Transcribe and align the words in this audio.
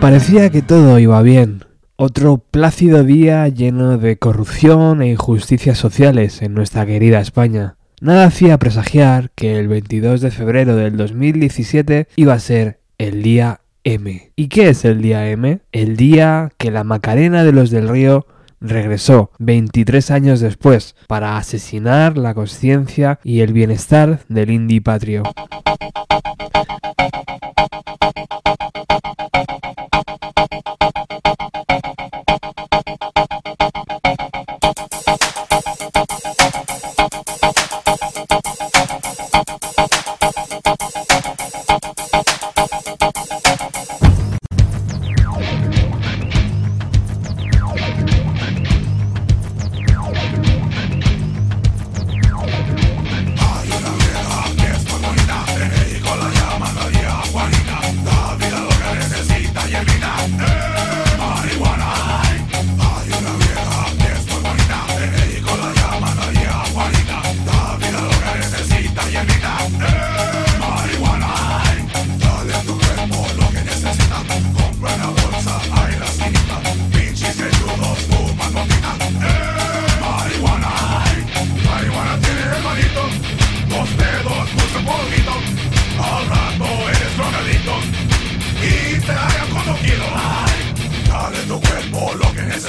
Parecía 0.00 0.48
que 0.48 0.62
todo 0.62 0.98
iba 0.98 1.20
bien. 1.20 1.66
Otro 1.96 2.38
plácido 2.38 3.04
día 3.04 3.46
lleno 3.48 3.98
de 3.98 4.16
corrupción 4.16 5.02
e 5.02 5.10
injusticias 5.10 5.76
sociales 5.76 6.40
en 6.40 6.54
nuestra 6.54 6.86
querida 6.86 7.20
España. 7.20 7.76
Nada 8.00 8.24
hacía 8.24 8.58
presagiar 8.58 9.30
que 9.34 9.58
el 9.58 9.68
22 9.68 10.22
de 10.22 10.30
febrero 10.30 10.74
del 10.74 10.96
2017 10.96 12.08
iba 12.16 12.32
a 12.32 12.38
ser 12.38 12.80
el 12.96 13.22
día 13.22 13.60
M. 13.84 14.32
¿Y 14.36 14.48
qué 14.48 14.70
es 14.70 14.86
el 14.86 15.02
día 15.02 15.28
M? 15.28 15.60
El 15.70 15.98
día 15.98 16.50
que 16.56 16.70
la 16.70 16.82
Macarena 16.82 17.44
de 17.44 17.52
los 17.52 17.68
del 17.70 17.90
Río 17.90 18.26
regresó 18.58 19.30
23 19.38 20.10
años 20.10 20.40
después 20.40 20.96
para 21.08 21.36
asesinar 21.36 22.16
la 22.16 22.32
conciencia 22.32 23.20
y 23.22 23.40
el 23.40 23.52
bienestar 23.52 24.20
del 24.28 24.50
indie 24.50 24.80
patrio. 24.80 25.24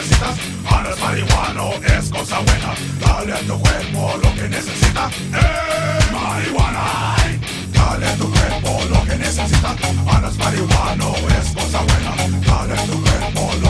necesitas. 0.00 0.36
Ahora 0.68 0.90
es 0.90 1.00
marihuano, 1.00 1.70
es 1.84 2.08
cosa 2.08 2.38
buena. 2.40 2.74
Dale 3.00 3.32
a 3.32 3.38
tu 3.40 3.58
cuerpo 3.60 4.12
lo 4.22 4.34
que 4.34 4.48
necesita. 4.48 5.10
¡Eh, 5.34 6.12
marihuana! 6.12 7.16
Dale 7.72 8.06
a 8.06 8.16
tu 8.16 8.30
cuerpo 8.30 8.80
lo 8.88 9.04
que 9.04 9.16
necesita. 9.16 9.76
Ahora 10.06 10.28
es 10.28 10.38
marihuano, 10.38 11.14
es 11.40 11.48
cosa 11.52 11.80
buena. 11.82 12.12
Dale 12.46 12.74
a 12.74 12.86
tu 12.86 13.02
cuerpo 13.02 13.40
lo 13.40 13.42
que 13.42 13.48
necesita. 13.52 13.69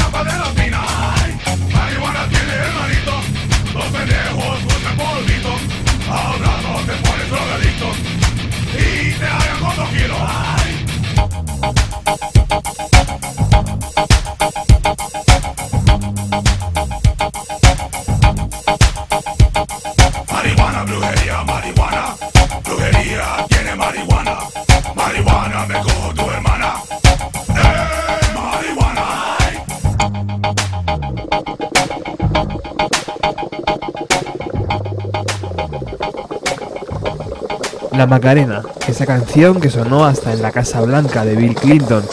Macarena, 38.05 38.63
esa 38.87 39.05
canción 39.05 39.59
que 39.59 39.69
sonó 39.69 40.05
hasta 40.05 40.33
en 40.33 40.41
la 40.41 40.51
Casa 40.51 40.81
Blanca 40.81 41.25
de 41.25 41.35
Bill 41.35 41.55
Clinton, 41.55 42.03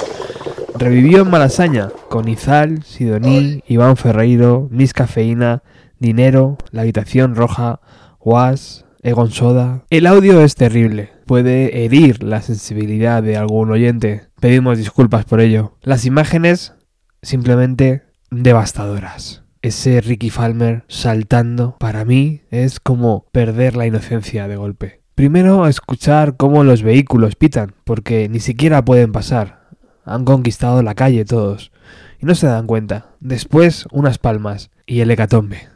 revivió 0.76 1.22
en 1.22 1.31
Malasaña 1.31 1.88
con 2.09 2.28
Izal, 2.28 2.82
Sidoní, 2.84 3.62
Iván 3.66 3.97
Ferreiro, 3.97 4.69
Miss 4.71 4.93
Cafeína, 4.93 5.62
Dinero, 5.98 6.59
La 6.71 6.82
Habitación 6.82 7.34
Roja, 7.34 7.81
Was, 8.21 8.84
Egon 9.03 9.31
Soda. 9.31 9.84
El 9.91 10.06
audio 10.06 10.41
es 10.43 10.54
terrible, 10.54 11.10
puede 11.27 11.84
herir 11.84 12.22
la 12.22 12.43
sensibilidad 12.43 13.22
de 13.22 13.37
algún 13.37 13.71
oyente. 13.71 14.28
Pedimos 14.41 14.78
disculpas 14.78 15.25
por 15.25 15.41
ello. 15.41 15.77
Las 15.82 16.04
imágenes 16.04 16.75
simplemente 17.22 18.03
devastadoras. 18.31 19.43
Ese 19.62 20.00
Ricky 20.00 20.31
Falmer 20.31 20.84
saltando 20.87 21.77
para 21.78 22.04
mí 22.04 22.43
es 22.50 22.78
como 22.78 23.27
perder 23.32 23.77
la 23.77 23.86
inocencia 23.86 24.47
de 24.47 24.57
golpe. 24.57 24.97
Primero 25.18 25.66
escuchar 25.66 26.36
cómo 26.36 26.62
los 26.62 26.84
vehículos 26.84 27.34
pitan, 27.34 27.74
porque 27.82 28.28
ni 28.28 28.38
siquiera 28.38 28.84
pueden 28.84 29.10
pasar. 29.10 29.62
Han 30.04 30.24
conquistado 30.24 30.80
la 30.84 30.94
calle 30.94 31.24
todos. 31.24 31.72
Y 32.20 32.26
no 32.26 32.36
se 32.36 32.47
dan 32.47 32.68
cuenta. 32.68 33.06
Después 33.18 33.88
unas 33.91 34.18
palmas 34.18 34.70
y 34.86 35.00
el 35.00 35.10
hecatombe. 35.10 35.70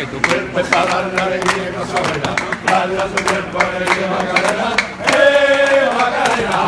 Que 0.00 0.06
tu 0.06 0.18
cuerpo 0.22 0.60
es 0.60 0.66
para 0.68 0.86
dar 0.86 1.12
la 1.12 1.24
alegría 1.24 1.68
y 1.68 1.72
cosa 1.74 2.00
buena. 2.00 2.34
Dale 2.64 3.02
a 3.02 3.04
tu 3.04 3.22
cuerpo 3.22 3.58
alegría, 3.58 4.06
Macarena. 4.08 4.68
¡Eh, 5.12 5.90
Macarena! 5.94 6.60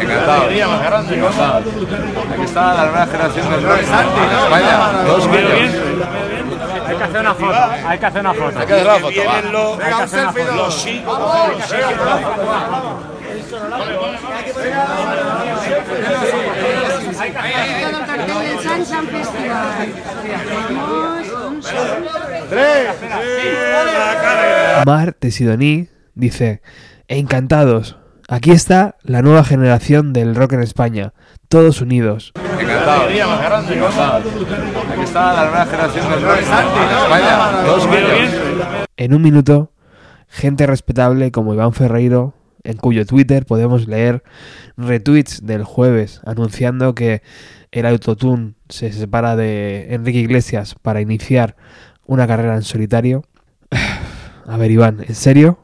Encantado. 0.00 0.50
Encantado. 0.50 1.62
Aquí 2.32 2.42
está 2.42 2.74
la 2.74 2.86
nueva 2.86 3.06
generación 3.06 3.48
del 3.48 3.62
rock 3.62 3.78
en 3.78 3.84
España. 3.84 4.74
Dos. 5.06 5.28
Hay 7.06 7.12
que 7.12 7.16
hacer 7.16 7.20
una 7.20 7.34
foto, 7.34 7.54
hay 7.86 7.98
que 7.98 8.06
hacer 8.06 8.20
una 8.20 8.34
foto. 8.34 8.58
Hay 8.58 8.66
que 8.66 8.74
hacer 8.74 8.86
una 8.86 8.98
foto, 8.98 9.78
que 9.78 9.84
hacer 9.84 10.20
una 10.20 10.32
foto. 10.32 10.56
Los 10.56 10.84
chicos. 10.84 11.18
un 21.46 21.62
sol. 21.62 22.04
Mar 24.84 25.16
de 25.20 25.30
Sidoní 25.30 25.88
dice, 26.14 26.60
encantados, 27.08 27.96
aquí 28.28 28.50
está 28.50 28.96
la 29.02 29.22
nueva 29.22 29.44
generación 29.44 30.12
del 30.12 30.34
rock 30.34 30.54
en 30.54 30.62
España, 30.62 31.12
todos 31.48 31.80
unidos. 31.80 32.32
Encantado. 32.34 33.08
Encantado. 33.08 34.18
Aquí 34.92 35.02
está 35.02 35.32
la 35.32 35.50
nueva 35.50 35.66
generación 35.66 36.10
del 36.10 36.22
rock 36.22 36.38
en 36.38 36.44
España. 36.44 37.64
Todos 37.64 37.86
unidos. 37.86 38.86
En 38.96 39.14
un 39.14 39.22
minuto, 39.22 39.72
gente 40.28 40.66
respetable 40.66 41.30
como 41.30 41.54
Iván 41.54 41.72
Ferreiro, 41.72 42.34
en 42.64 42.76
cuyo 42.76 43.06
Twitter 43.06 43.46
podemos 43.46 43.86
leer 43.86 44.24
retweets 44.76 45.46
del 45.46 45.62
jueves 45.64 46.20
anunciando 46.24 46.94
que 46.94 47.22
el 47.70 47.86
autotune 47.86 48.54
se 48.68 48.92
separa 48.92 49.36
de 49.36 49.94
Enrique 49.94 50.18
Iglesias 50.18 50.74
para 50.80 51.00
iniciar 51.00 51.56
una 52.06 52.26
carrera 52.26 52.56
en 52.56 52.62
solitario. 52.62 53.24
A 54.46 54.56
ver, 54.56 54.70
Iván, 54.70 55.04
¿en 55.06 55.14
serio? 55.14 55.58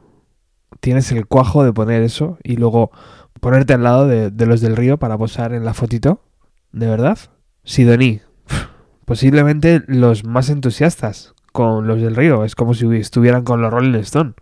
¿Tienes 0.83 1.13
el 1.13 1.27
cuajo 1.27 1.63
de 1.63 1.71
poner 1.71 2.03
eso 2.03 2.37
y 2.43 2.57
luego 2.57 2.91
ponerte 3.39 3.71
al 3.71 3.83
lado 3.83 4.05
de, 4.05 4.45
los 4.45 4.59
del 4.59 4.75
río 4.75 4.97
para 4.99 5.17
posar 5.17 5.53
en 5.53 5.63
la 5.63 5.73
fotito? 5.73 6.25
¿De 6.73 6.87
verdad? 6.87 7.17
Sidoní. 7.63 8.19
Posiblemente 9.05 9.83
los 9.87 10.25
más 10.25 10.49
entusiastas 10.49 11.35
con 11.53 11.87
los 11.87 12.01
del 12.01 12.17
río. 12.17 12.43
Es 12.43 12.55
como 12.55 12.73
si 12.73 12.85
estuvieran 12.97 13.45
con 13.45 13.61
los 13.61 13.71
Rolling 13.71 13.97
Stone. 13.99 14.33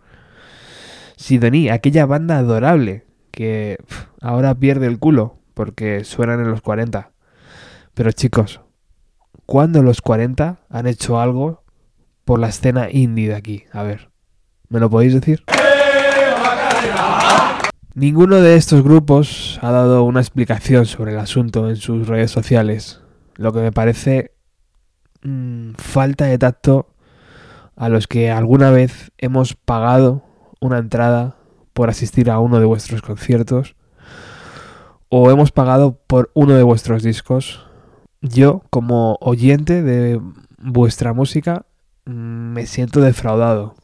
Sidoní, 1.14 1.68
aquella 1.68 2.06
banda 2.06 2.38
adorable 2.38 3.06
que 3.30 3.78
ahora 4.20 4.56
pierde 4.56 4.88
el 4.88 4.98
culo 4.98 5.38
porque 5.54 6.02
suenan 6.02 6.40
en 6.40 6.50
los 6.50 6.60
40. 6.60 7.12
Pero 7.94 8.10
chicos, 8.10 8.60
¿cuándo 9.46 9.80
los 9.84 10.02
40 10.02 10.58
han 10.68 10.86
hecho 10.88 11.20
algo 11.20 11.62
por 12.24 12.40
la 12.40 12.48
escena 12.48 12.90
indie 12.90 13.28
de 13.28 13.36
aquí? 13.36 13.64
A 13.70 13.84
ver, 13.84 14.10
¿me 14.68 14.80
lo 14.80 14.90
podéis 14.90 15.14
decir? 15.14 15.44
Ninguno 17.94 18.40
de 18.40 18.56
estos 18.56 18.82
grupos 18.82 19.58
ha 19.60 19.70
dado 19.70 20.04
una 20.04 20.20
explicación 20.20 20.86
sobre 20.86 21.12
el 21.12 21.18
asunto 21.18 21.68
en 21.68 21.76
sus 21.76 22.08
redes 22.08 22.30
sociales, 22.30 23.02
lo 23.36 23.52
que 23.52 23.60
me 23.60 23.70
parece 23.70 24.32
mm, 25.22 25.72
falta 25.76 26.24
de 26.24 26.38
tacto 26.38 26.88
a 27.76 27.90
los 27.90 28.06
que 28.06 28.30
alguna 28.30 28.70
vez 28.70 29.12
hemos 29.18 29.54
pagado 29.54 30.22
una 30.58 30.78
entrada 30.78 31.36
por 31.74 31.90
asistir 31.90 32.30
a 32.30 32.38
uno 32.38 32.60
de 32.60 32.64
vuestros 32.64 33.02
conciertos 33.02 33.76
o 35.10 35.30
hemos 35.30 35.52
pagado 35.52 36.00
por 36.06 36.30
uno 36.32 36.54
de 36.54 36.62
vuestros 36.62 37.02
discos. 37.02 37.66
Yo, 38.22 38.62
como 38.70 39.18
oyente 39.20 39.82
de 39.82 40.18
vuestra 40.56 41.12
música, 41.12 41.66
mm, 42.06 42.52
me 42.54 42.64
siento 42.64 43.02
defraudado. 43.02 43.74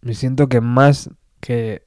Me 0.00 0.14
siento 0.14 0.48
que 0.48 0.60
más 0.60 1.10
que 1.38 1.86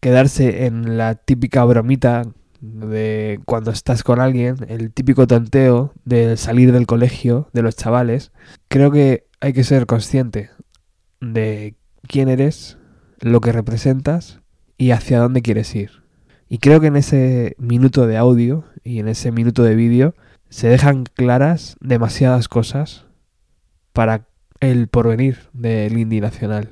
quedarse 0.00 0.66
en 0.66 0.96
la 0.96 1.14
típica 1.14 1.64
bromita 1.64 2.24
de 2.60 3.40
cuando 3.46 3.70
estás 3.70 4.02
con 4.02 4.20
alguien, 4.20 4.56
el 4.68 4.92
típico 4.92 5.26
tonteo 5.26 5.92
de 6.04 6.36
salir 6.36 6.72
del 6.72 6.86
colegio 6.86 7.48
de 7.52 7.62
los 7.62 7.76
chavales, 7.76 8.32
creo 8.68 8.90
que 8.90 9.26
hay 9.40 9.52
que 9.52 9.64
ser 9.64 9.86
consciente 9.86 10.50
de 11.20 11.76
quién 12.06 12.28
eres, 12.28 12.76
lo 13.20 13.40
que 13.40 13.52
representas 13.52 14.40
y 14.76 14.90
hacia 14.90 15.20
dónde 15.20 15.42
quieres 15.42 15.74
ir. 15.74 16.02
Y 16.48 16.58
creo 16.58 16.80
que 16.80 16.88
en 16.88 16.96
ese 16.96 17.54
minuto 17.58 18.06
de 18.06 18.16
audio 18.16 18.64
y 18.82 18.98
en 18.98 19.08
ese 19.08 19.30
minuto 19.30 19.62
de 19.62 19.74
vídeo 19.74 20.14
se 20.48 20.68
dejan 20.68 21.04
claras 21.04 21.76
demasiadas 21.80 22.48
cosas 22.48 23.06
para 23.92 24.26
el 24.60 24.88
porvenir 24.88 25.48
del 25.52 25.96
indie 25.96 26.20
nacional. 26.20 26.70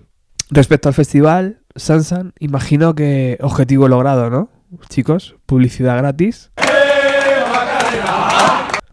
Respecto 0.51 0.89
al 0.89 0.95
festival, 0.95 1.61
Sansan, 1.79 2.35
imagino 2.41 2.95
que 2.95 3.39
objetivo 3.41 3.89
logrado, 3.89 4.31
¿no? 4.31 4.51
Chicos, 4.89 5.37
publicidad 5.47 5.97
gratis. 5.97 6.51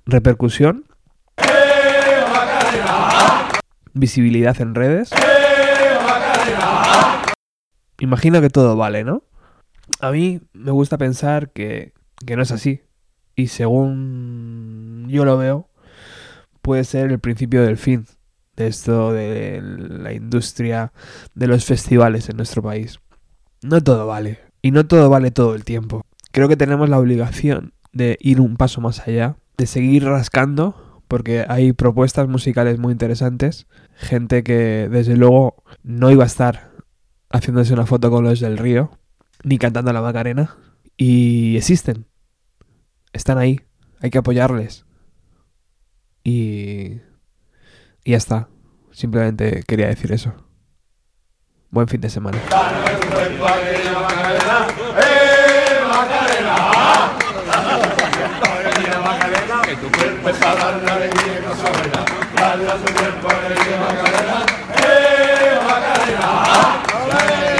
Repercusión. 0.05 0.85
Visibilidad 3.93 4.59
en 4.61 4.75
redes. 4.75 5.09
Imagino 7.99 8.41
que 8.41 8.49
todo 8.49 8.75
vale, 8.75 9.03
¿no? 9.03 9.23
A 9.99 10.11
mí 10.11 10.41
me 10.53 10.71
gusta 10.71 10.97
pensar 10.97 11.51
que, 11.51 11.93
que 12.25 12.35
no 12.35 12.43
es 12.43 12.51
así. 12.51 12.81
Y 13.35 13.47
según 13.47 15.07
yo 15.09 15.25
lo 15.25 15.37
veo, 15.37 15.69
puede 16.61 16.83
ser 16.83 17.11
el 17.11 17.19
principio 17.19 17.63
del 17.63 17.77
fin 17.77 18.05
de 18.55 18.67
esto 18.67 19.11
de 19.13 19.61
la 19.61 20.13
industria 20.13 20.91
de 21.33 21.47
los 21.47 21.65
festivales 21.65 22.29
en 22.29 22.37
nuestro 22.37 22.61
país. 22.61 22.99
No 23.61 23.81
todo 23.81 24.07
vale. 24.07 24.39
Y 24.61 24.71
no 24.71 24.85
todo 24.85 25.09
vale 25.09 25.31
todo 25.31 25.55
el 25.55 25.63
tiempo. 25.63 26.05
Creo 26.31 26.47
que 26.47 26.57
tenemos 26.57 26.89
la 26.89 26.99
obligación 26.99 27.73
de 27.93 28.17
ir 28.19 28.41
un 28.41 28.57
paso 28.57 28.81
más 28.81 29.07
allá, 29.07 29.37
de 29.57 29.67
seguir 29.67 30.03
rascando, 30.03 31.01
porque 31.07 31.45
hay 31.47 31.73
propuestas 31.73 32.27
musicales 32.27 32.79
muy 32.79 32.91
interesantes. 32.91 33.67
Gente 33.95 34.43
que 34.43 34.89
desde 34.89 35.15
luego 35.15 35.63
no 35.83 36.11
iba 36.11 36.23
a 36.23 36.27
estar 36.27 36.71
haciéndose 37.31 37.73
una 37.73 37.85
foto 37.85 38.09
con 38.09 38.23
los 38.23 38.39
del 38.39 38.57
río, 38.57 38.91
ni 39.43 39.57
cantando 39.57 39.93
la 39.93 40.01
Macarena. 40.01 40.57
Y 40.97 41.57
existen. 41.57 42.05
Están 43.13 43.37
ahí. 43.37 43.61
Hay 44.01 44.09
que 44.09 44.17
apoyarles. 44.17 44.85
Y... 46.23 47.01
Y 48.07 48.11
ya 48.11 48.17
está. 48.17 48.47
Simplemente 48.91 49.63
quería 49.67 49.87
decir 49.87 50.11
eso. 50.11 50.31
Buen 51.71 51.87
fin 51.87 51.99
de 51.99 52.09
semana. 52.09 52.37
Que 59.65 59.75
tu 59.75 59.91
cuerpo 59.91 60.29
dar 60.39 60.83
la. 60.83 61.34